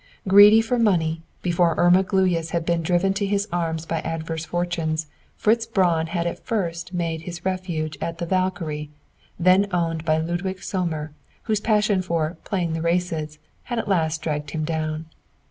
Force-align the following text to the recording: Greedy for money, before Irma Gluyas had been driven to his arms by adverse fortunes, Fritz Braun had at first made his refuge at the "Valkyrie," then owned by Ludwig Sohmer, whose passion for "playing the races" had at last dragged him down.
Greedy 0.27 0.61
for 0.61 0.79
money, 0.79 1.21
before 1.43 1.75
Irma 1.77 2.01
Gluyas 2.03 2.49
had 2.49 2.65
been 2.65 2.81
driven 2.81 3.13
to 3.13 3.25
his 3.27 3.47
arms 3.53 3.85
by 3.85 3.99
adverse 3.99 4.45
fortunes, 4.45 5.05
Fritz 5.35 5.67
Braun 5.67 6.07
had 6.07 6.25
at 6.25 6.43
first 6.43 6.91
made 6.91 7.21
his 7.21 7.45
refuge 7.45 7.99
at 8.01 8.17
the 8.17 8.25
"Valkyrie," 8.25 8.89
then 9.39 9.67
owned 9.71 10.03
by 10.03 10.17
Ludwig 10.17 10.63
Sohmer, 10.63 11.11
whose 11.43 11.59
passion 11.59 12.01
for 12.01 12.35
"playing 12.43 12.73
the 12.73 12.81
races" 12.81 13.37
had 13.65 13.77
at 13.77 13.87
last 13.87 14.23
dragged 14.23 14.49
him 14.49 14.65
down. 14.65 15.05